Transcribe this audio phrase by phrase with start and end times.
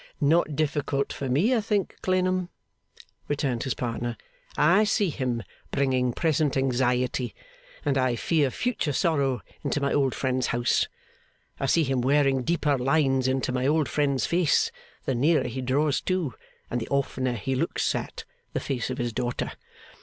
[0.19, 2.49] 'Not difficult for me, I think, Clennam,'
[3.27, 4.17] returned his partner.
[4.57, 7.35] 'I see him bringing present anxiety,
[7.85, 10.87] and, I fear, future sorrow, into my old friend's house.
[11.59, 14.71] I see him wearing deeper lines into my old friend's face,
[15.05, 16.33] the nearer he draws to,
[16.71, 18.23] and the oftener he looks at,
[18.53, 19.51] the face of his daughter.